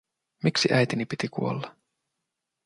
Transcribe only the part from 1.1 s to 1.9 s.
kuolla?